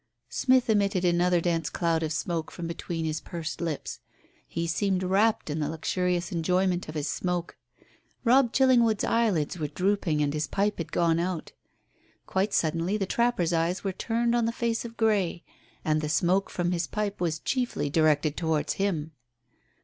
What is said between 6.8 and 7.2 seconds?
of his